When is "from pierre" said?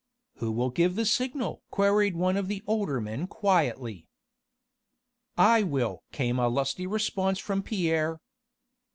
7.37-8.19